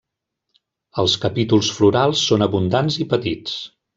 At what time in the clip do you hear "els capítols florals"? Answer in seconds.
1.03-2.25